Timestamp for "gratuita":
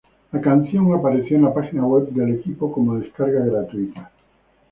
3.45-4.09